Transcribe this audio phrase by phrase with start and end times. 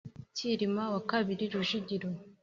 [0.35, 2.07] cyilima wa kabiri rujugira